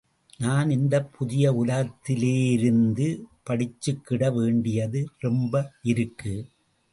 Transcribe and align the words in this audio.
நான் 0.37 0.69
இந்தப் 0.69 1.13
புதிய 1.13 1.51
உலகத்திலேருந்து 1.53 3.07
படிச்சுக்கிட 3.49 4.33
வேண்டியது 4.33 5.07
ரொம்ப 5.19 5.53
இருக்கு. 5.83 6.35